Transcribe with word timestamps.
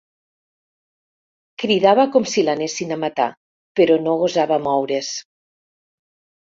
Cridava 1.65 2.07
com 2.17 2.27
si 2.33 2.45
l'anessin 2.49 2.97
a 2.97 2.99
matar, 3.05 3.29
però 3.79 4.01
no 4.09 4.19
gosava 4.27 4.63
moure's. 4.69 5.15